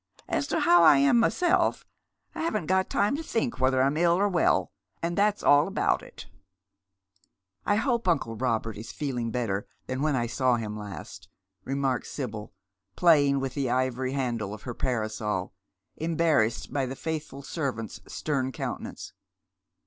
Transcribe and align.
As 0.27 0.47
to 0.47 0.61
how 0.61 0.81
I 0.81 0.97
am 0.97 1.23
in 1.23 1.29
iiiyKcIf, 1.29 1.83
I 2.33 2.41
haven't 2.41 2.65
got 2.65 2.89
time 2.89 3.15
to 3.17 3.21
think 3.21 3.57
whetljer 3.59 3.85
I'm 3.85 3.97
ill 3.97 4.13
or 4.19 4.27
welli 4.27 4.69
Bind 4.99 5.15
that's 5.15 5.43
all 5.43 5.69
aboiiL 5.69 6.01
it." 6.01 6.25
Received 6.25 7.67
hy 7.67 7.75
the 7.75 7.75
County. 7.75 7.77
139" 7.77 7.77
I 7.77 7.83
hope 7.83 8.03
nncle 8.05 8.41
Robert 8.41 8.77
is 8.79 8.91
feeling 8.91 9.29
better 9.29 9.67
than 9.85 10.01
when 10.01 10.15
I 10.15 10.25
saw 10.25 10.55
him 10.55 10.75
last," 10.75 11.29
remarks 11.65 12.09
Sibyl, 12.09 12.51
playing 12.95 13.39
with 13.39 13.53
the 13.53 13.69
ivory 13.69 14.13
handle 14.13 14.55
of 14.55 14.63
her 14.63 14.73
parasol, 14.73 15.53
embarrassed 15.97 16.73
by 16.73 16.87
the 16.87 16.95
faithful 16.95 17.43
servant's 17.43 18.01
stern 18.07 18.51
countenance. 18.51 19.13